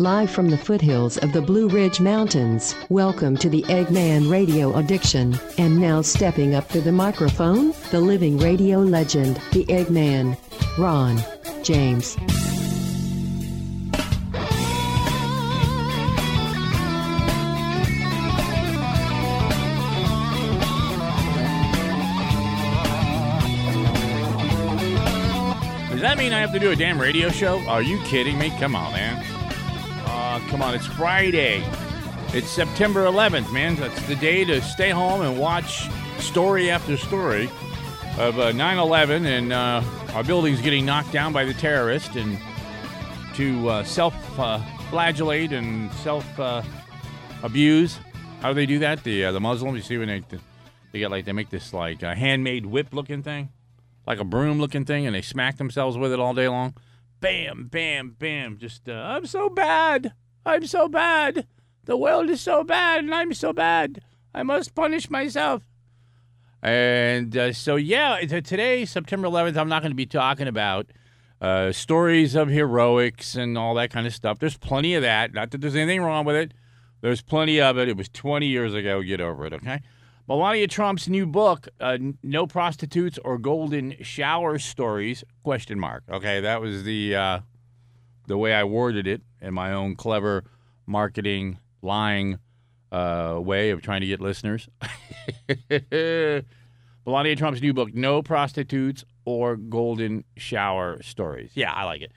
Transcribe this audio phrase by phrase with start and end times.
[0.00, 5.38] Live from the foothills of the Blue Ridge Mountains, welcome to the Eggman Radio Addiction.
[5.58, 10.38] And now stepping up to the microphone, the living radio legend, the Eggman,
[10.78, 11.22] Ron
[11.62, 12.16] James.
[25.90, 27.60] Does that mean I have to do a damn radio show?
[27.68, 28.48] Are you kidding me?
[28.58, 29.39] Come on, man.
[30.50, 31.64] Uh, come on, it's Friday.
[32.32, 33.76] It's September 11th, man.
[33.76, 37.48] That's the day to stay home and watch story after story
[38.18, 39.82] of uh, 9 11 and uh,
[40.12, 42.38] our buildings getting knocked down by the terrorist and
[43.34, 44.58] to uh, self uh,
[44.90, 46.62] flagellate and self uh,
[47.42, 47.98] abuse.
[48.40, 49.04] How do they do that?
[49.04, 50.38] The uh, the Muslims, you see when they
[50.92, 53.50] they get like they make this like uh, handmade whip looking thing,
[54.06, 56.74] like a broom looking thing, and they smack themselves with it all day long.
[57.20, 58.58] Bam, bam, bam.
[58.58, 60.12] Just uh, I'm so bad.
[60.44, 61.46] I'm so bad.
[61.84, 64.00] The world is so bad, and I'm so bad.
[64.34, 65.62] I must punish myself.
[66.62, 70.86] And uh, so, yeah, today, September 11th, I'm not going to be talking about
[71.40, 74.38] uh, stories of heroics and all that kind of stuff.
[74.38, 75.32] There's plenty of that.
[75.32, 76.52] Not that there's anything wrong with it.
[77.00, 77.88] There's plenty of it.
[77.88, 79.02] It was 20 years ago.
[79.02, 79.80] Get over it, okay?
[80.28, 86.04] Melania Trump's new book, uh, "No Prostitutes or Golden Shower Stories?" Question mark.
[86.08, 87.40] Okay, that was the uh,
[88.30, 90.44] the way I worded it in my own clever
[90.86, 92.38] marketing lying
[92.92, 94.68] uh, way of trying to get listeners.
[97.06, 101.50] Melania Trump's new book, No Prostitutes or Golden Shower Stories.
[101.54, 102.12] Yeah, I like it.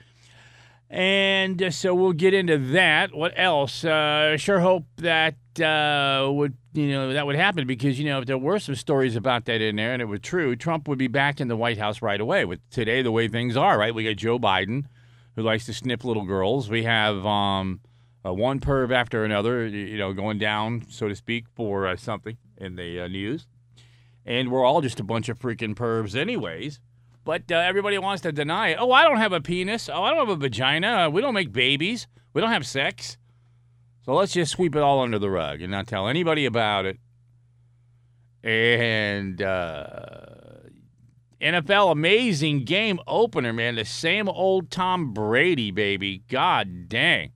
[0.88, 3.12] And uh, so we'll get into that.
[3.12, 3.84] What else?
[3.84, 8.26] Uh, sure hope that uh, would you know that would happen because you know if
[8.26, 11.08] there were some stories about that in there and it was true, Trump would be
[11.08, 12.44] back in the White House right away.
[12.44, 13.92] With today the way things are, right?
[13.92, 14.84] We got Joe Biden
[15.36, 16.70] who likes to snip little girls.
[16.70, 17.80] We have um,
[18.24, 22.36] uh, one perv after another, you know, going down, so to speak, for uh, something
[22.56, 23.46] in the uh, news.
[24.24, 26.80] And we're all just a bunch of freaking pervs, anyways.
[27.24, 28.78] But uh, everybody wants to deny it.
[28.78, 29.88] Oh, I don't have a penis.
[29.88, 31.06] Oh, I don't have a vagina.
[31.06, 32.06] Uh, we don't make babies.
[32.32, 33.16] We don't have sex.
[34.04, 36.98] So let's just sweep it all under the rug and not tell anybody about it.
[38.42, 40.23] And uh,
[41.44, 43.74] NFL amazing game opener, man.
[43.74, 46.22] The same old Tom Brady, baby.
[46.28, 47.32] God dang.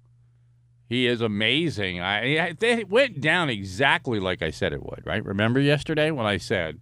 [0.89, 2.01] He is amazing.
[2.01, 5.23] I, I it went down exactly like I said it would, right?
[5.23, 6.81] Remember yesterday when I said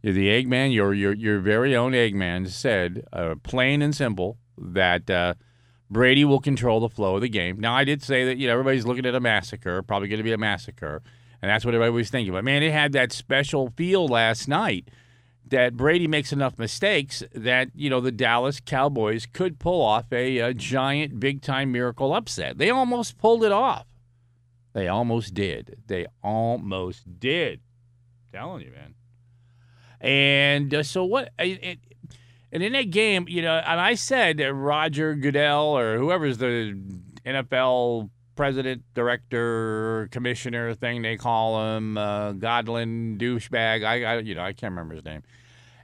[0.00, 5.34] the Eggman, your your your very own Eggman, said uh, plain and simple that uh,
[5.90, 7.60] Brady will control the flow of the game.
[7.60, 10.24] Now I did say that you know everybody's looking at a massacre, probably going to
[10.24, 11.02] be a massacre,
[11.42, 12.32] and that's what everybody was thinking.
[12.32, 14.88] But man, it had that special feel last night
[15.52, 20.38] that Brady makes enough mistakes that you know the Dallas Cowboys could pull off a,
[20.38, 22.58] a giant, big time miracle upset.
[22.58, 23.86] They almost pulled it off.
[24.72, 25.76] They almost did.
[25.86, 27.60] They almost did.
[28.32, 28.94] I'm telling you, man.
[30.00, 31.30] And uh, so what?
[31.38, 31.78] It,
[32.50, 36.78] and in that game, you know, and I said that Roger Goodell or whoever's the
[37.24, 43.84] NFL president, director, commissioner thing they call him, uh, Godlin douchebag.
[43.84, 45.22] I, I, you know, I can't remember his name.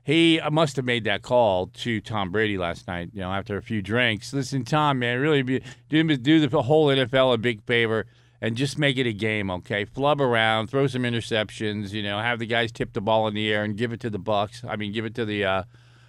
[0.04, 3.10] He must have made that call to Tom Brady last night.
[3.12, 4.32] You know, after a few drinks.
[4.32, 8.06] Listen, Tom, man, really be, do do the whole NFL a big favor
[8.41, 9.84] and just make it a game, okay?
[9.84, 11.91] Flub around, throw some interceptions.
[11.91, 14.10] You know, have the guys tip the ball in the air and give it to
[14.10, 14.62] the Bucks.
[14.66, 15.62] I mean, give it to the uh,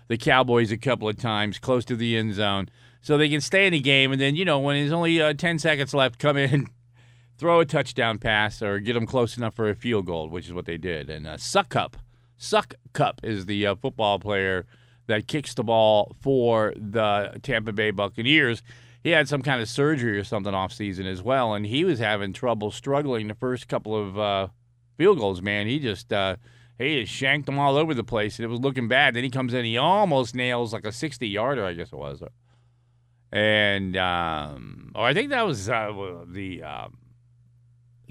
[0.07, 2.69] the Cowboys a couple of times, close to the end zone,
[3.01, 4.11] so they can stay in the game.
[4.11, 6.67] And then, you know, when there's only uh, ten seconds left, come in,
[7.37, 10.53] throw a touchdown pass, or get them close enough for a field goal, which is
[10.53, 11.09] what they did.
[11.09, 11.93] And uh, Succop,
[12.37, 14.65] Suck Cup is the uh, football player
[15.07, 18.61] that kicks the ball for the Tampa Bay Buccaneers
[19.03, 21.99] he had some kind of surgery or something off season as well, and he was
[21.99, 24.47] having trouble struggling the first couple of uh,
[24.97, 25.41] field goals.
[25.41, 26.35] Man, he just uh,
[26.77, 29.13] he just shanked them all over the place, and it was looking bad.
[29.13, 32.21] Then he comes in, he almost nails like a sixty yarder, I guess it was,
[33.31, 36.63] and um, oh, I think that was uh, the.
[36.63, 36.97] Um,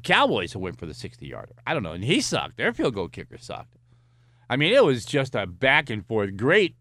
[0.04, 1.54] Cowboys who went for the 60 yarder.
[1.66, 1.92] I don't know.
[1.92, 2.56] And he sucked.
[2.56, 3.76] Their field goal kicker sucked.
[4.48, 6.36] I mean, it was just a back and forth.
[6.36, 6.76] Great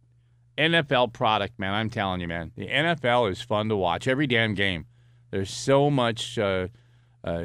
[0.58, 1.74] NFL product, man.
[1.74, 2.52] I'm telling you, man.
[2.56, 4.86] The NFL is fun to watch every damn game.
[5.32, 6.68] There's so much uh,
[7.24, 7.44] uh,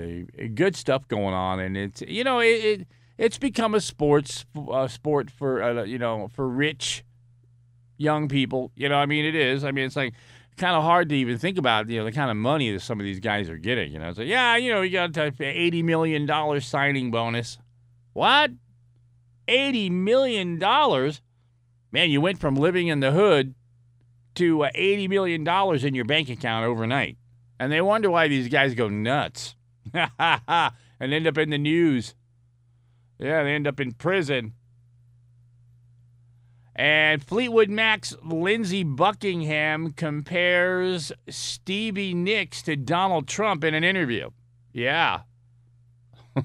[0.55, 2.87] good stuff going on, and it's you know it, it
[3.19, 7.05] it's become a sports uh, sport for uh, you know for rich
[7.97, 8.71] young people.
[8.77, 9.65] You know, I mean, it is.
[9.65, 10.15] I mean, it's like
[10.57, 13.01] kind of hard to even think about you know the kind of money that some
[13.01, 13.93] of these guys are getting.
[13.93, 17.59] You know, so yeah, you know, you got a eighty million dollar signing bonus.
[18.13, 18.51] What?
[19.49, 21.21] Eighty million dollars?
[21.93, 23.55] man, you went from living in the hood
[24.35, 27.19] to uh, $80 million in your bank account overnight.
[27.61, 29.55] And they wonder why these guys go nuts
[29.95, 32.15] and end up in the news.
[33.19, 34.55] Yeah, they end up in prison.
[36.75, 44.31] And Fleetwood Mac's Lindsey Buckingham compares Stevie Nicks to Donald Trump in an interview.
[44.73, 45.21] Yeah.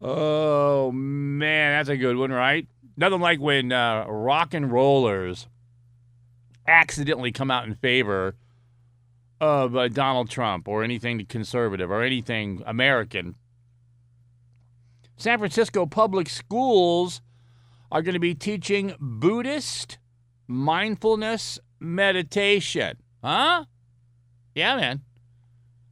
[0.00, 2.68] oh, man, that's a good one, right?
[2.96, 5.48] Nothing like when uh, rock and rollers
[6.68, 8.36] accidentally come out in favor
[9.40, 13.34] of uh, Donald Trump or anything conservative or anything American.
[15.16, 17.22] San Francisco public schools
[17.90, 19.98] are going to be teaching Buddhist
[20.46, 22.98] mindfulness meditation.
[23.22, 23.64] Huh?
[24.54, 25.02] Yeah, man.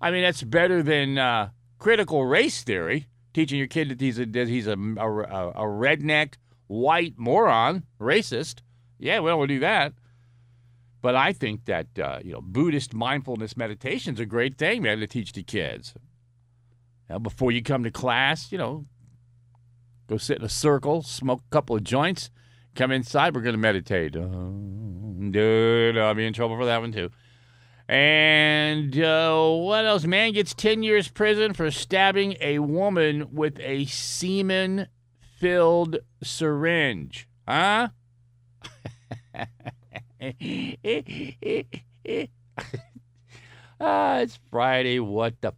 [0.00, 4.26] I mean, that's better than uh, critical race theory, teaching your kid that he's a,
[4.26, 6.35] that he's a, a, a redneck,
[6.67, 8.61] white moron, racist.
[8.99, 9.94] Yeah, well, we'll do that.
[11.00, 15.00] But I think that uh, you know Buddhist mindfulness meditation is a great thing, man,
[15.00, 15.94] to teach the kids.
[17.11, 18.87] Now, before you come to class, you know,
[20.09, 22.31] go sit in a circle, smoke a couple of joints,
[22.75, 23.35] come inside.
[23.35, 24.12] We're going to meditate.
[24.12, 27.11] Dude, I'll be in trouble for that one too.
[27.89, 30.05] And uh, what else?
[30.05, 34.89] Man gets 10 years prison for stabbing a woman with a semen
[35.39, 37.29] filled syringe.
[37.47, 37.89] Huh?
[43.81, 45.01] ah, it's Friday.
[45.01, 45.53] What the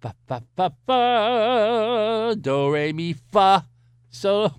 [0.00, 3.64] fa fa fa fa do re mi fa
[4.10, 4.54] so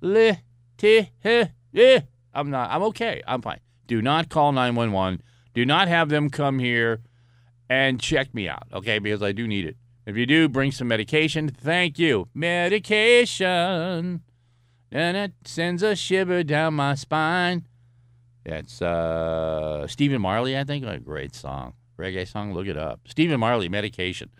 [0.00, 0.38] li
[0.76, 1.44] ti he
[1.74, 2.00] eh.
[2.34, 2.70] I'm not.
[2.70, 3.22] I'm okay.
[3.26, 3.60] I'm fine.
[3.86, 5.22] Do not call 911.
[5.54, 7.00] Do not have them come here
[7.68, 8.98] and check me out, okay?
[8.98, 9.76] Because I do need it.
[10.04, 11.48] If you do, bring some medication.
[11.48, 12.28] Thank you.
[12.34, 14.22] Medication.
[14.92, 17.66] And it sends a shiver down my spine.
[18.44, 20.84] That's uh, Stephen Marley, I think.
[20.84, 21.72] a great song.
[21.98, 22.52] Reggae song.
[22.52, 23.00] Look it up.
[23.08, 24.30] Stephen Marley, Medication.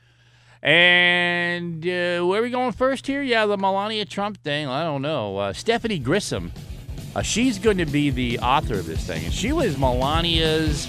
[0.67, 3.23] And uh, where are we going first here?
[3.23, 4.67] Yeah, the Melania Trump thing.
[4.67, 5.37] I don't know.
[5.37, 6.51] Uh, Stephanie Grisham.
[7.15, 9.25] Uh, she's going to be the author of this thing.
[9.25, 10.89] And she was Melania's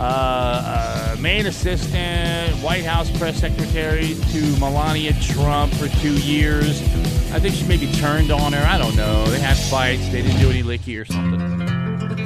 [0.00, 6.82] uh, uh, main assistant, White House press secretary to Melania Trump for two years.
[7.30, 8.66] I think she maybe turned on her.
[8.66, 9.24] I don't know.
[9.26, 10.08] They had fights.
[10.08, 11.77] They didn't do any licky or something.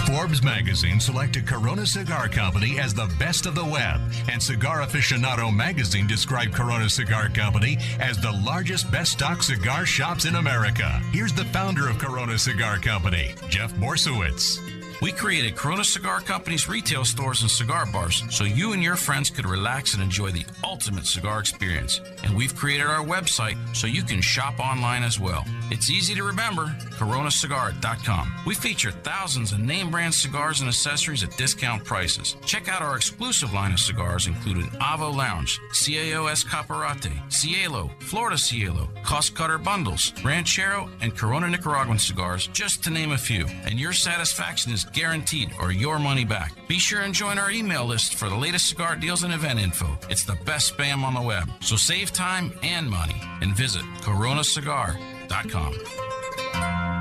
[0.06, 5.54] Forbes magazine selected Corona Cigar Company as the best of the web, and Cigar Aficionado
[5.54, 11.00] magazine described Corona Cigar Company as the largest best stock cigar shops in America.
[11.12, 14.81] Here's the founder of Corona Cigar Company, Jeff Borysiewicz.
[15.02, 19.30] We created Corona Cigar Company's retail stores and cigar bars so you and your friends
[19.30, 22.00] could relax and enjoy the ultimate cigar experience.
[22.22, 25.44] And we've created our website so you can shop online as well.
[25.72, 28.32] It's easy to remember coronacigar.com.
[28.46, 32.36] We feature thousands of name brand cigars and accessories at discount prices.
[32.46, 38.88] Check out our exclusive line of cigars, including Avo Lounge, CAO Escaparate, Cielo, Florida Cielo,
[39.02, 43.46] Cost Cutter Bundles, Ranchero, and Corona Nicaraguan cigars, just to name a few.
[43.64, 46.52] And your satisfaction is guaranteed or your money back.
[46.68, 49.98] Be sure and join our email list for the latest cigar deals and event info.
[50.08, 51.48] It's the best spam on the web.
[51.60, 56.91] So save time and money and visit coronacigar.com.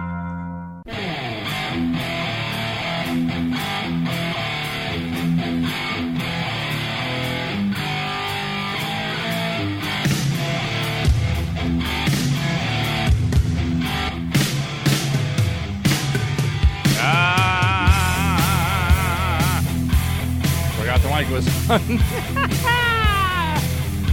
[21.72, 21.78] ay,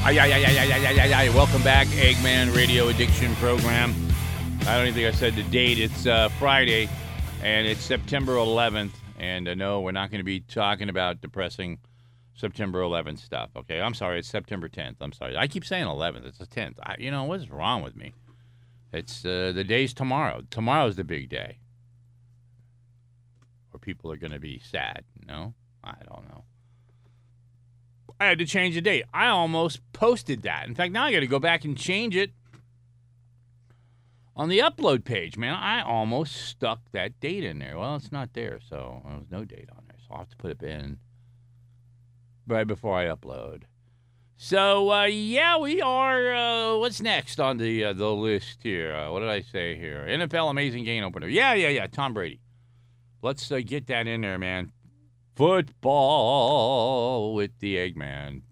[0.05, 1.29] ay, ay, ay, ay, ay, ay.
[1.31, 3.93] Welcome back, Eggman Radio Addiction Program.
[4.61, 5.81] I don't even think I said the date.
[5.81, 6.89] It's uh, Friday,
[7.43, 8.93] and it's September 11th.
[9.19, 11.81] And I know we're not going to be talking about depressing
[12.33, 13.51] September 11th stuff.
[13.57, 14.21] Okay, I'm sorry.
[14.21, 14.95] It's September 10th.
[15.01, 15.37] I'm sorry.
[15.37, 16.27] I keep saying 11th.
[16.27, 16.75] It's the 10th.
[16.81, 18.15] I, you know what's wrong with me?
[18.93, 20.43] It's uh, the day's tomorrow.
[20.49, 21.59] Tomorrow's the big day,
[23.73, 25.03] where people are going to be sad.
[25.27, 26.45] No, I don't know.
[28.21, 29.05] I had to change the date.
[29.15, 30.67] I almost posted that.
[30.67, 32.33] In fact, now I got to go back and change it
[34.37, 35.55] on the upload page, man.
[35.55, 37.79] I almost stuck that date in there.
[37.79, 39.97] Well, it's not there, so there's no date on there.
[40.01, 40.99] So I'll have to put it in
[42.47, 43.63] right before I upload.
[44.37, 46.35] So uh, yeah, we are.
[46.35, 48.95] Uh, what's next on the uh, the list here?
[48.95, 50.07] Uh, what did I say here?
[50.09, 51.27] NFL amazing game opener.
[51.27, 51.87] Yeah, yeah, yeah.
[51.89, 52.41] Tom Brady.
[53.21, 54.71] Let's uh, get that in there, man.
[55.39, 58.43] Football with the Eggman.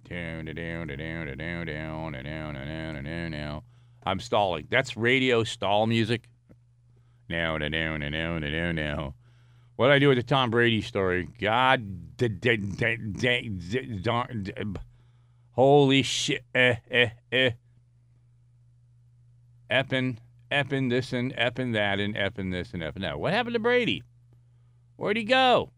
[4.05, 4.69] I'm stalling.
[4.71, 6.29] That's radio stall music.
[7.29, 9.15] Now, now, now, now, now.
[9.75, 11.29] What I do with the Tom Brady story?
[11.41, 12.21] God,
[15.51, 16.45] holy shit!
[16.55, 17.51] Eh, eh, eh.
[19.69, 20.19] Eppin,
[20.53, 23.19] eppin this and epping that and epping this and epping that.
[23.19, 24.05] What happened to Brady?
[24.95, 25.73] Where'd he go?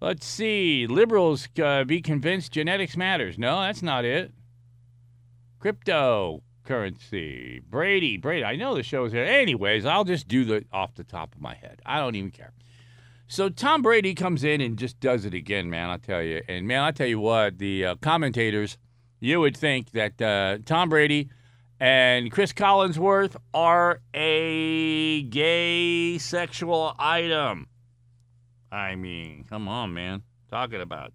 [0.00, 0.86] Let's see.
[0.86, 3.36] Liberals uh, be convinced genetics matters.
[3.36, 4.32] No, that's not it.
[5.60, 7.62] Cryptocurrency.
[7.64, 8.44] Brady, Brady.
[8.44, 9.24] I know the show's here.
[9.24, 11.82] Anyways, I'll just do the off the top of my head.
[11.84, 12.52] I don't even care.
[13.26, 15.90] So Tom Brady comes in and just does it again, man.
[15.90, 18.78] I tell you, and man, I tell you what, the uh, commentators,
[19.20, 21.28] you would think that uh, Tom Brady
[21.80, 27.66] and Chris Collinsworth are a gay sexual item.
[28.70, 30.22] I mean, come on, man.
[30.50, 31.12] Talking about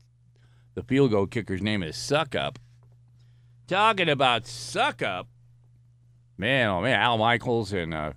[0.75, 2.57] the field goal kicker's name is Succop.
[3.67, 5.25] Talking about Succop.
[6.37, 8.13] Man, oh man, Al Michaels and uh,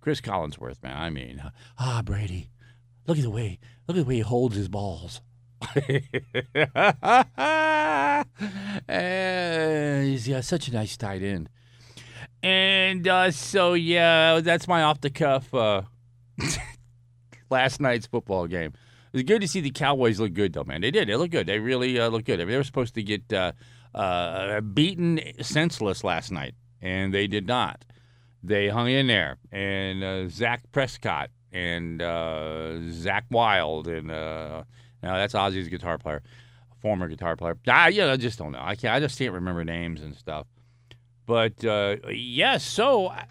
[0.00, 0.96] Chris Collinsworth, man.
[0.96, 1.42] I mean,
[1.78, 2.50] ah, Brady,
[3.06, 5.20] look at the way, look at the way he holds his balls.
[5.62, 5.80] Uh,
[10.02, 11.48] he's got such a nice tight end.
[12.42, 15.82] And uh, so, yeah, that's my off the cuff uh,
[17.52, 18.72] last night's football game.
[19.12, 20.80] It was good to see the Cowboys look good, though, man.
[20.80, 21.08] They did.
[21.08, 21.46] They look good.
[21.46, 22.40] They really uh, look good.
[22.40, 23.52] I mean, they were supposed to get uh,
[23.94, 27.84] uh, beaten senseless last night, and they did not.
[28.42, 29.36] They hung in there.
[29.52, 34.64] And uh, Zach Prescott and uh, Zakk Wylde, and uh,
[35.02, 36.22] now that's Ozzy's guitar player,
[36.80, 37.56] former guitar player.
[37.68, 38.62] I, know, I just don't know.
[38.62, 38.94] I can't.
[38.94, 40.46] I just can't remember names and stuff.
[41.26, 43.08] But yes, yeah, so.
[43.08, 43.26] I,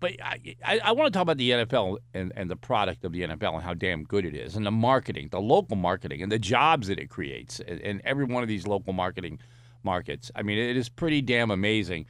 [0.00, 3.12] but I, I, I, want to talk about the NFL and, and the product of
[3.12, 6.32] the NFL and how damn good it is, and the marketing, the local marketing, and
[6.32, 9.38] the jobs that it creates in, every one of these local marketing
[9.82, 10.30] markets.
[10.34, 12.06] I mean, it is pretty damn amazing.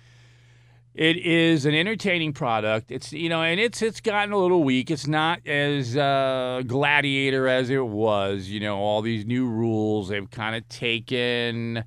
[0.94, 2.90] It is an entertaining product.
[2.90, 4.90] It's you know, and it's it's gotten a little weak.
[4.90, 8.49] It's not as uh, gladiator as it was.
[8.49, 11.85] You know, all these new rules they've kind of taken.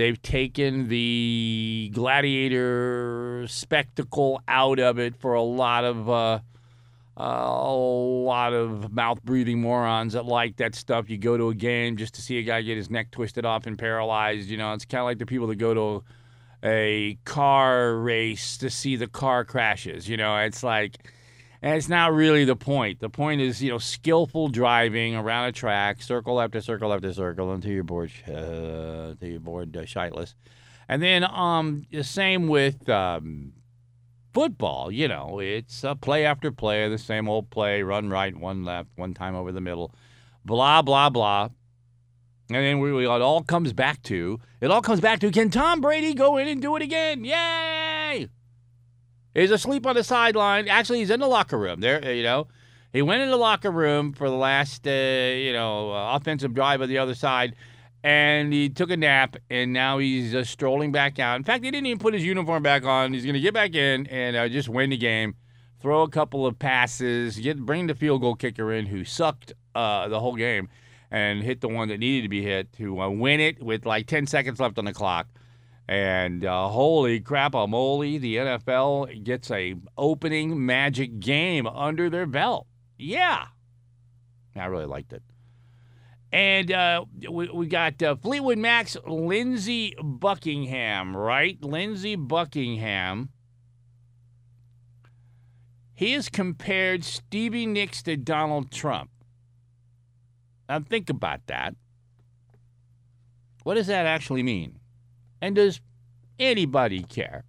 [0.00, 6.38] They've taken the gladiator spectacle out of it for a lot of uh,
[7.18, 11.10] a lot of mouth breathing morons that like that stuff.
[11.10, 13.66] You go to a game just to see a guy get his neck twisted off
[13.66, 14.48] and paralyzed.
[14.48, 16.04] You know, it's kind of like the people that go to
[16.66, 20.08] a car race to see the car crashes.
[20.08, 20.96] You know, it's like.
[21.62, 23.00] And it's not really the point.
[23.00, 27.52] The point is, you know, skillful driving around a track, circle after circle after circle
[27.52, 30.34] until you're bored, uh, until you're bored uh, shitless.
[30.88, 33.52] And then, um, the same with um,
[34.32, 34.90] football.
[34.90, 38.88] You know, it's a play after play, the same old play: run right, one left,
[38.96, 39.94] one time over the middle,
[40.44, 41.50] blah blah blah.
[42.48, 44.70] And then we, we, it all comes back to it.
[44.70, 47.24] All comes back to can Tom Brady go in and do it again?
[47.24, 47.79] Yay!
[49.34, 50.68] He's asleep on the sideline.
[50.68, 51.80] Actually, he's in the locker room.
[51.80, 52.48] There, you know,
[52.92, 56.82] he went in the locker room for the last, uh, you know, uh, offensive drive
[56.82, 57.54] on the other side,
[58.02, 59.36] and he took a nap.
[59.48, 61.36] And now he's uh, strolling back out.
[61.36, 63.12] In fact, he didn't even put his uniform back on.
[63.12, 65.36] He's going to get back in and uh, just win the game,
[65.78, 70.08] throw a couple of passes, get bring the field goal kicker in, who sucked uh,
[70.08, 70.68] the whole game,
[71.12, 74.08] and hit the one that needed to be hit to uh, win it with like
[74.08, 75.28] 10 seconds left on the clock.
[75.90, 78.16] And uh, holy crap, a moly!
[78.16, 82.68] The NFL gets a opening magic game under their belt.
[82.96, 83.46] Yeah,
[84.54, 85.24] I really liked it.
[86.30, 91.60] And uh, we, we got uh, Fleetwood Mac's Lindsey Buckingham, right?
[91.60, 93.30] Lindsey Buckingham.
[95.96, 99.10] He has compared Stevie Nicks to Donald Trump.
[100.68, 101.74] Now think about that.
[103.64, 104.79] What does that actually mean?
[105.40, 105.80] And does
[106.38, 107.44] anybody care?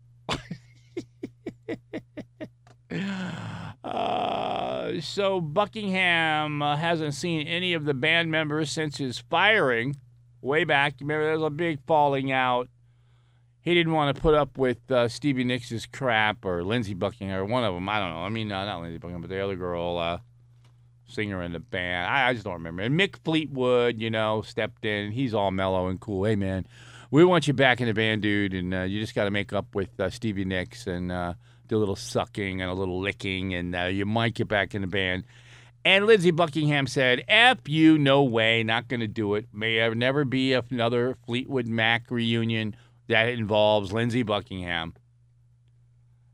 [3.84, 9.96] uh, so Buckingham uh, hasn't seen any of the band members since his firing
[10.42, 10.96] way back.
[11.02, 12.68] Remember, there was a big falling out.
[13.62, 17.46] He didn't want to put up with uh, Stevie Nicks' crap or Lindsey Buckingham or
[17.46, 17.88] one of them.
[17.88, 18.22] I don't know.
[18.22, 20.18] I mean, uh, not Lindsey Buckingham, but the other girl, uh,
[21.08, 22.10] singer in the band.
[22.10, 22.82] I, I just don't remember.
[22.82, 25.12] And Mick Fleetwood, you know, stepped in.
[25.12, 26.24] He's all mellow and cool.
[26.24, 26.66] Hey, man
[27.12, 29.52] we want you back in the band, dude, and uh, you just got to make
[29.52, 31.34] up with uh, Stevie Nicks and uh,
[31.68, 34.82] do a little sucking and a little licking, and uh, you might get back in
[34.82, 35.26] the band.
[35.84, 39.48] And Lindsey Buckingham said, F you, no way, not going to do it.
[39.52, 42.76] May there never be another Fleetwood Mac reunion
[43.08, 44.94] that involves Lindsey Buckingham.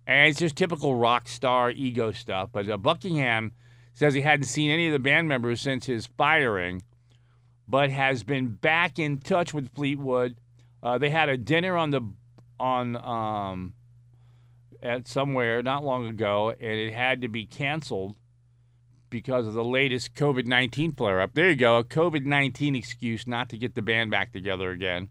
[0.05, 2.50] And it's just typical rock star ego stuff.
[2.51, 3.53] But uh, Buckingham
[3.93, 6.84] says he hadn't seen any of the band members since his firing,
[7.67, 10.36] but has been back in touch with Fleetwood
[10.88, 12.01] uh, they had a dinner on the
[12.62, 13.74] on um,
[14.82, 18.15] at somewhere not long ago, and it had to be canceled
[19.10, 21.34] because of the latest COVID 19 flare up.
[21.34, 25.10] There you go, a COVID 19 excuse not to get the band back together again.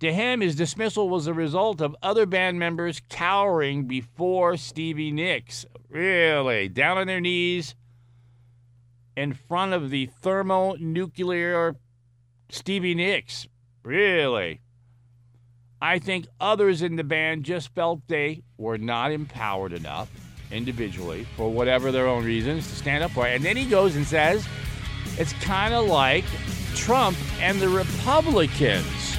[0.00, 5.64] To him, his dismissal was a result of other band members cowering before Stevie Nicks.
[5.88, 6.68] Really?
[6.68, 7.76] Down on their knees
[9.16, 11.76] in front of the thermonuclear
[12.48, 13.46] Stevie Nicks.
[13.84, 14.60] Really?
[15.80, 20.10] I think others in the band just felt they were not empowered enough
[20.50, 23.36] individually for whatever their own reasons to stand up for it.
[23.36, 24.46] And then he goes and says
[25.18, 26.24] it's kind of like
[26.74, 29.16] Trump and the Republicans.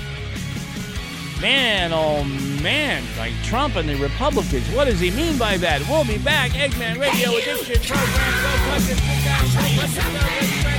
[1.41, 2.25] Man, oh
[2.61, 4.67] man, like Trump and the Republicans.
[4.71, 5.81] What does he mean by that?
[5.87, 6.51] We'll be back.
[6.51, 8.33] Eggman Radio Addiction Program.
[10.73, 10.78] Go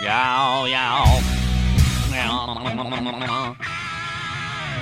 [0.00, 1.04] Yow, yow.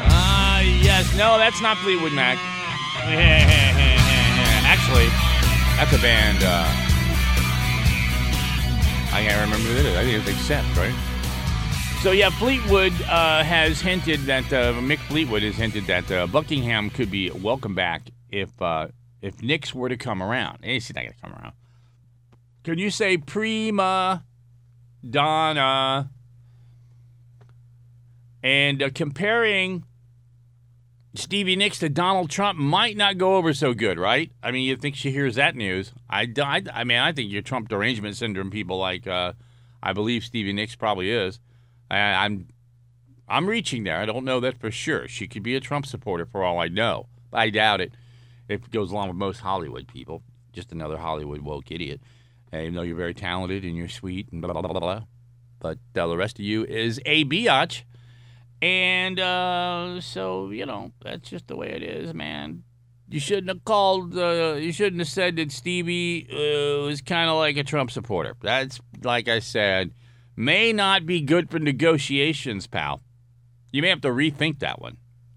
[0.08, 1.16] Ah, yes.
[1.16, 2.36] No, that's not Fleetwood Mac.
[4.66, 5.06] Actually,
[5.76, 6.38] that's a band.
[6.42, 6.66] Uh,
[9.14, 9.96] I can't remember who it is.
[9.96, 10.94] I think it's Accept, right?
[12.02, 16.90] So yeah, Fleetwood uh, has hinted that uh, Mick Fleetwood has hinted that uh, Buckingham
[16.90, 18.88] could be welcome back if uh,
[19.22, 20.58] if Nicks were to come around.
[20.62, 21.54] Eh, He's not to come around.
[22.64, 24.24] Can you say prima
[25.08, 26.10] donna?
[28.42, 29.84] And uh, comparing
[31.14, 34.30] Stevie Nicks to Donald Trump might not go over so good, right?
[34.42, 35.92] I mean, you think she hears that news?
[36.08, 39.32] I, I, I mean, I think your Trump derangement syndrome people like, uh,
[39.82, 41.40] I believe Stevie Nicks probably is.
[41.90, 42.48] I, I'm,
[43.28, 43.98] I'm reaching there.
[43.98, 45.08] I don't know that for sure.
[45.08, 47.92] She could be a Trump supporter for all I know, but I doubt it.
[48.48, 52.00] It goes along with most Hollywood people, just another Hollywood woke idiot.
[52.62, 55.02] Even though you're very talented and you're sweet and blah blah blah blah, blah
[55.58, 57.82] but uh, the rest of you is a biatch.
[58.62, 62.62] And uh, so, you know, that's just the way it is, man.
[63.08, 67.36] You shouldn't have called, uh, you shouldn't have said that Stevie uh, was kind of
[67.36, 68.34] like a Trump supporter.
[68.42, 69.92] That's, like I said,
[70.36, 73.02] may not be good for negotiations, pal.
[73.70, 74.96] You may have to rethink that one,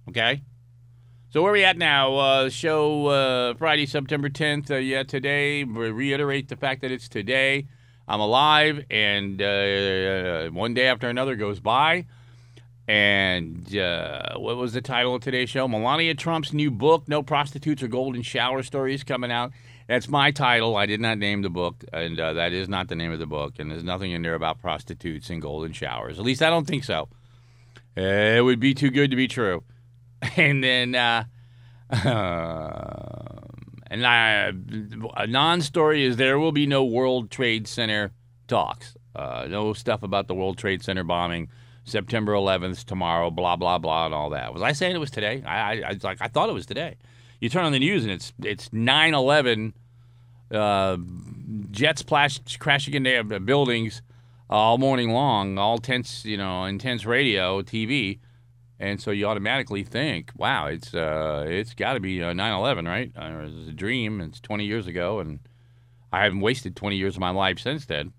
[0.10, 0.42] okay?
[1.32, 2.16] So where are we at now?
[2.16, 4.72] Uh, show uh, Friday, September 10th.
[4.72, 7.68] Uh, yeah, today, we reiterate the fact that it's today.
[8.08, 12.08] I'm alive, and uh, one day after another goes by.
[12.88, 15.68] And uh, what was the title of today's show?
[15.68, 19.52] Melania Trump's new book, No Prostitutes or Golden Shower Stories, coming out.
[19.88, 20.78] That's my title.
[20.78, 23.28] I did not name the book, and uh, that is not the name of the
[23.28, 23.60] book.
[23.60, 26.18] And there's nothing in there about prostitutes and golden showers.
[26.18, 27.08] At least I don't think so.
[27.96, 29.64] Uh, it would be too good to be true.
[30.36, 31.24] And then, uh,
[33.90, 34.52] and I,
[35.16, 38.12] a non-story is there will be no World Trade Center
[38.48, 38.96] talks.
[39.16, 41.50] Uh, no stuff about the World Trade Center bombing.
[41.86, 44.54] September 11th tomorrow, blah blah blah, and all that.
[44.54, 45.44] Was I saying it was today?
[45.46, 46.98] I, I, I like I thought it was today.
[47.40, 49.74] You turn on the news and it's it's 9/11,
[50.52, 50.98] uh,
[51.72, 54.02] jets splash, crashing into buildings
[54.50, 58.20] all morning long, all tense, you know, intense radio, TV,
[58.80, 63.12] and so you automatically think, wow, it's uh, it's got to be uh, 9/11, right?
[63.18, 64.22] Or it's a dream.
[64.22, 65.40] It's 20 years ago, and
[66.12, 68.14] I haven't wasted 20 years of my life since then.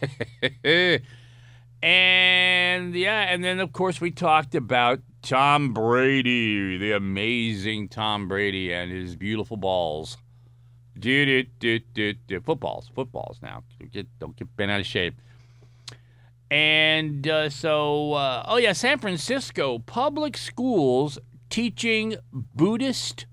[1.84, 8.72] And yeah, and then of course we talked about Tom Brady, the amazing Tom Brady
[8.72, 10.16] and his beautiful balls.
[10.98, 13.64] Do do do do do footballs, footballs now.
[13.92, 15.20] Get don't get bent out of shape.
[16.50, 21.18] And uh, so, uh, oh yeah, San Francisco public schools
[21.50, 23.26] teaching Buddhist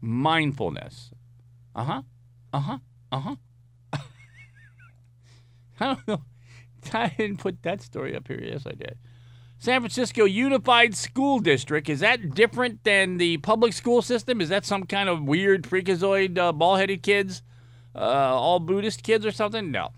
[0.00, 1.10] mindfulness.
[1.74, 2.02] Uh huh.
[2.52, 2.78] Uh huh.
[3.12, 3.36] Uh huh.
[5.80, 6.22] I don't know.
[6.92, 8.40] I didn't put that story up here.
[8.42, 8.98] Yes, I did.
[9.58, 11.88] San Francisco Unified School District.
[11.88, 14.40] Is that different than the public school system?
[14.40, 17.42] Is that some kind of weird freakazoid, uh, ball headed kids?
[17.94, 19.70] Uh, all Buddhist kids or something?
[19.70, 19.90] No.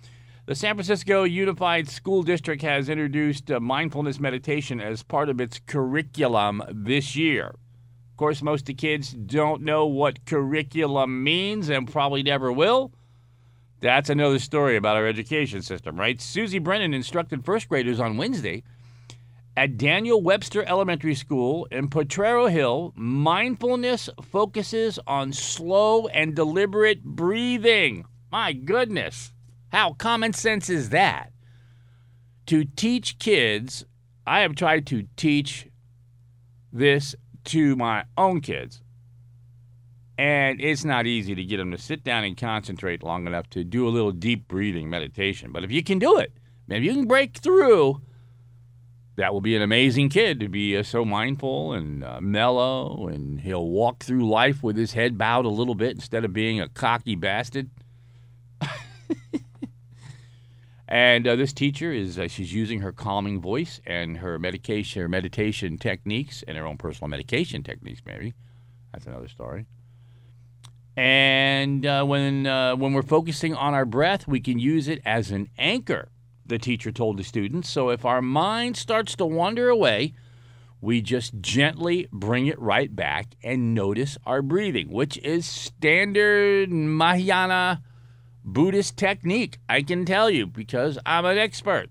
[0.44, 5.61] The San Francisco Unified School District has introduced uh, mindfulness meditation as part of its
[5.66, 7.46] curriculum this year.
[7.46, 12.92] Of course, most of the kids don't know what curriculum means and probably never will.
[13.78, 16.20] That's another story about our education system, right?
[16.20, 18.64] Susie Brennan instructed first graders on Wednesday
[19.57, 22.92] at Daniel Webster Elementary School in Potrero Hill.
[22.96, 28.07] Mindfulness focuses on slow and deliberate breathing.
[28.33, 29.33] My goodness,
[29.72, 31.32] how common sense is that?
[32.46, 33.87] To teach kids,
[34.26, 35.68] I have tried to teach
[36.70, 38.82] this to my own kids.
[40.18, 43.64] And it's not easy to get them to sit down and concentrate long enough to
[43.64, 45.52] do a little deep breathing meditation.
[45.52, 46.32] But if you can do it,
[46.68, 48.02] maybe you can break through,
[49.16, 53.40] that will be an amazing kid to be uh, so mindful and uh, mellow, and
[53.40, 56.68] he'll walk through life with his head bowed a little bit instead of being a
[56.68, 57.70] cocky bastard.
[60.92, 65.09] and uh, this teacher is uh, she's using her calming voice and her medication, her
[65.09, 68.02] meditation techniques, and her own personal medication techniques.
[68.05, 68.35] Maybe
[68.92, 69.64] that's another story.
[70.94, 75.31] And uh, when uh, when we're focusing on our breath, we can use it as
[75.31, 76.11] an anchor.
[76.44, 77.70] The teacher told the students.
[77.70, 80.12] So if our mind starts to wander away,
[80.83, 87.81] we just gently bring it right back and notice our breathing, which is standard Mahayana
[88.44, 89.59] Buddhist technique.
[89.68, 91.88] I can tell you because I'm an expert.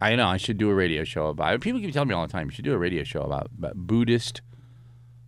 [0.00, 1.60] I know I should do a radio show about it.
[1.60, 3.76] People keep telling me all the time you should do a radio show about, about
[3.76, 4.42] Buddhist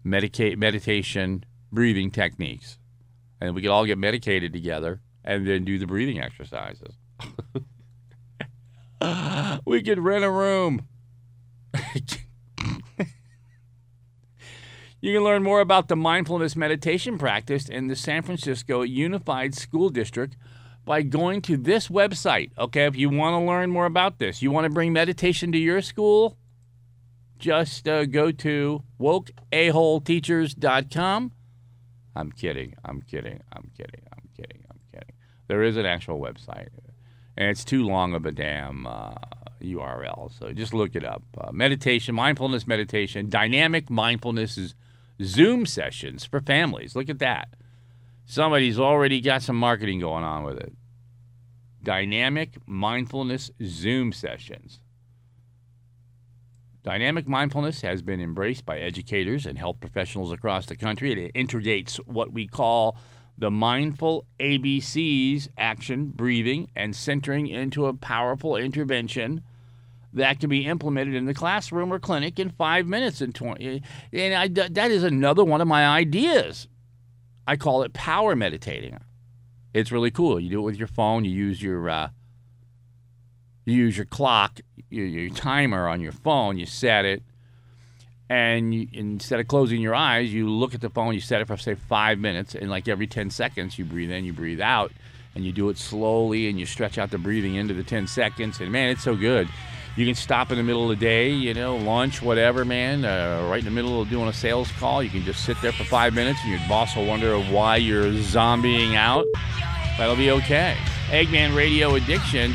[0.04, 2.78] medicate meditation breathing techniques
[3.40, 6.96] and we could all get medicated together and then do the breathing exercises
[9.64, 10.86] we could rent a room
[15.00, 19.88] you can learn more about the mindfulness meditation practice in the san francisco unified school
[19.88, 20.36] district
[20.84, 24.50] by going to this website okay if you want to learn more about this you
[24.50, 26.36] want to bring meditation to your school
[27.40, 31.32] just uh, go to wokeaholeteachers.com.
[32.14, 32.74] I'm kidding.
[32.84, 33.40] I'm kidding.
[33.52, 34.02] I'm kidding.
[34.12, 34.62] I'm kidding.
[34.70, 35.14] I'm kidding.
[35.48, 36.68] There is an actual website,
[37.36, 39.14] and it's too long of a damn uh,
[39.62, 40.30] URL.
[40.38, 41.22] So just look it up.
[41.36, 44.74] Uh, meditation, mindfulness meditation, dynamic mindfulness is
[45.22, 46.96] Zoom sessions for families.
[46.96, 47.48] Look at that.
[48.24, 50.72] Somebody's already got some marketing going on with it.
[51.82, 54.80] Dynamic mindfulness Zoom sessions.
[56.82, 61.12] Dynamic mindfulness has been embraced by educators and health professionals across the country.
[61.12, 62.96] It integrates what we call
[63.36, 69.42] the mindful ABCs action, breathing, and centering into a powerful intervention
[70.12, 73.82] that can be implemented in the classroom or clinic in five minutes and 20.
[74.12, 76.68] And I, that is another one of my ideas.
[77.46, 78.98] I call it power meditating.
[79.72, 80.40] It's really cool.
[80.40, 81.88] You do it with your phone, you use your.
[81.88, 82.08] Uh,
[83.66, 87.22] you use your clock, your, your timer on your phone, you set it,
[88.28, 91.46] and you, instead of closing your eyes, you look at the phone, you set it
[91.46, 94.92] for, say, five minutes, and like every 10 seconds, you breathe in, you breathe out,
[95.34, 98.60] and you do it slowly, and you stretch out the breathing into the 10 seconds,
[98.60, 99.48] and man, it's so good.
[99.96, 103.46] You can stop in the middle of the day, you know, lunch, whatever, man, uh,
[103.50, 105.02] right in the middle of doing a sales call.
[105.02, 108.12] You can just sit there for five minutes, and your boss will wonder why you're
[108.12, 109.26] zombieing out.
[109.98, 110.76] That'll be okay.
[111.08, 112.54] Eggman Radio Addiction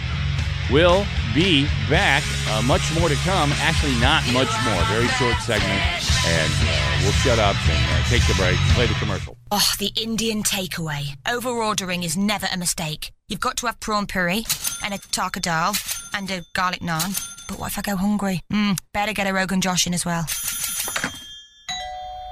[0.71, 2.23] will be back.
[2.47, 3.51] Uh, much more to come.
[3.55, 4.81] Actually, not much more.
[4.85, 5.81] Very short segment.
[6.27, 9.37] And uh, we'll shut up and uh, take the break, play the commercial.
[9.51, 11.15] Oh, the Indian takeaway.
[11.27, 13.11] Over ordering is never a mistake.
[13.27, 14.45] You've got to have prawn puri
[14.83, 15.73] and a tarka dal
[16.15, 17.13] and a garlic naan.
[17.47, 18.41] But what if I go hungry?
[18.51, 20.25] Mm, better get a Rogan Josh in as well.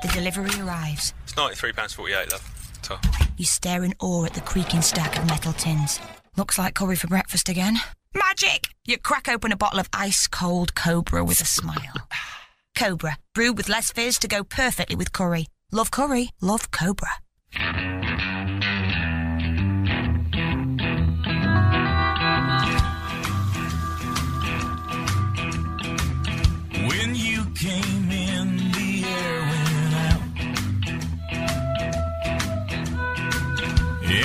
[0.01, 1.13] The delivery arrives.
[1.23, 2.77] It's £93.48, love.
[2.81, 2.97] So.
[3.37, 5.99] You stare in awe at the creaking stack of metal tins.
[6.35, 7.77] Looks like curry for breakfast again.
[8.15, 8.69] Magic!
[8.85, 12.07] You crack open a bottle of ice cold Cobra with a smile.
[12.75, 15.47] Cobra, brewed with less fizz to go perfectly with curry.
[15.71, 17.11] Love curry, love Cobra.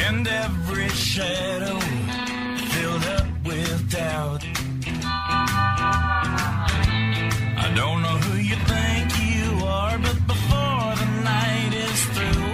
[0.08, 1.78] and every shadow
[2.72, 4.42] filled up with doubt.
[7.64, 12.48] I don't know who you think you are, but before the night is through,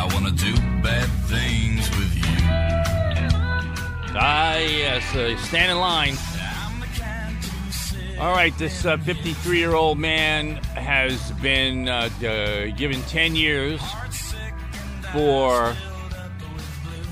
[0.00, 2.34] I want to do bad things with you.
[4.16, 6.16] Ah, yes, uh, stand in line.
[8.18, 13.80] All right, this 53 uh, year old man has been uh, uh, given 10 years
[15.14, 15.76] for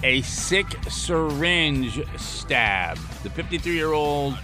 [0.02, 2.96] a sick syringe stab.
[3.22, 4.36] The 53 year old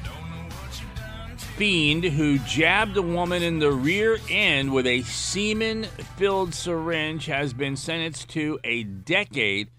[1.57, 5.83] fiend who jabbed a woman in the rear end with a semen
[6.17, 9.71] filled syringe has been sentenced to a decade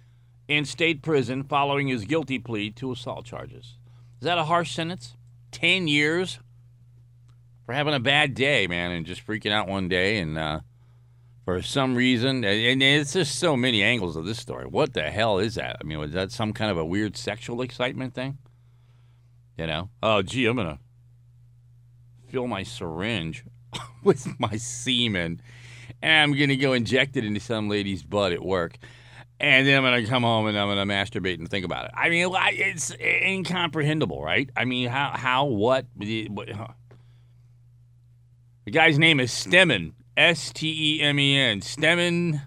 [0.49, 3.77] in state prison following his guilty plea to assault charges.
[4.19, 5.15] Is that a harsh sentence?
[5.51, 6.39] 10 years
[7.65, 10.59] for having a bad day, man, and just freaking out one day and uh,
[11.49, 14.65] for some reason, and it's just so many angles of this story.
[14.67, 15.77] What the hell is that?
[15.81, 18.38] I mean, was that some kind of a weird sexual excitement thing?
[19.57, 19.89] You know?
[20.03, 20.79] Oh, gee, I'm going to
[22.27, 23.45] fill my syringe
[24.03, 25.41] with my semen
[26.03, 28.77] and I'm going to go inject it into some lady's butt at work.
[29.39, 31.85] And then I'm going to come home and I'm going to masturbate and think about
[31.85, 31.91] it.
[31.95, 34.51] I mean, it's incomprehensible, right?
[34.55, 35.88] I mean, how, how, what?
[36.27, 36.67] what huh.
[38.65, 39.93] The guy's name is Stemmen.
[40.19, 41.62] S T E M E N.
[41.62, 42.41] Stemmen.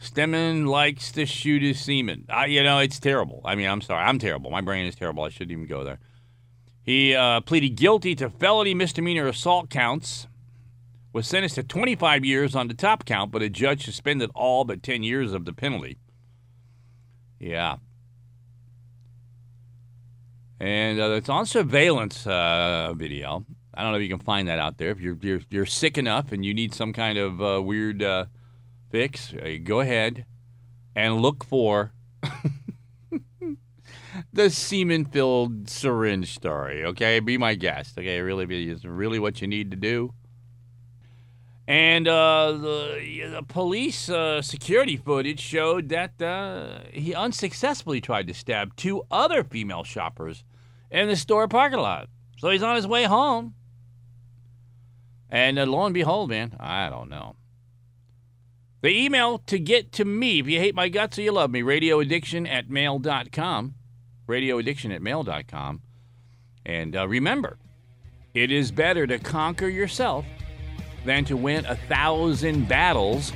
[0.00, 2.24] Stemmen likes to shoot his semen.
[2.26, 3.42] Uh, you know, it's terrible.
[3.44, 4.02] I mean, I'm sorry.
[4.02, 4.50] I'm terrible.
[4.50, 5.24] My brain is terrible.
[5.24, 5.98] I shouldn't even go there.
[6.82, 10.26] He uh, pleaded guilty to felony misdemeanor assault counts,
[11.12, 14.82] was sentenced to 25 years on the top count, but a judge suspended all but
[14.82, 15.98] 10 years of the penalty.
[17.38, 17.76] Yeah.
[20.58, 23.44] And uh, it's on surveillance uh, video.
[23.80, 24.90] I don't know if you can find that out there.
[24.90, 28.26] If you're you're, you're sick enough and you need some kind of uh, weird uh,
[28.90, 30.26] fix, uh, go ahead
[30.94, 31.94] and look for
[34.34, 36.84] the semen-filled syringe story.
[36.84, 37.96] Okay, be my guest.
[37.96, 40.12] Okay, really is really what you need to do.
[41.66, 48.34] And uh, the, the, police uh, security footage showed that uh, he unsuccessfully tried to
[48.34, 50.44] stab two other female shoppers
[50.90, 52.10] in the store parking lot.
[52.36, 53.54] So he's on his way home.
[55.30, 57.36] And uh, lo and behold, man, I don't know.
[58.82, 61.62] The email to get to me, if you hate my guts or you love me,
[61.62, 63.74] radioaddiction at mail.com.
[64.26, 65.82] Radioaddiction at mail.com.
[66.64, 67.58] And uh, remember,
[68.34, 70.24] it is better to conquer yourself
[71.04, 73.32] than to win a thousand battles.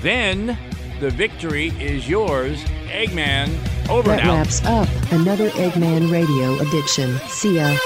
[0.00, 0.58] Then
[1.00, 2.62] the victory is yours.
[2.86, 3.50] Eggman,
[3.88, 4.34] over that now.
[4.34, 7.18] wraps up another Eggman Radio Addiction.
[7.28, 7.76] See ya.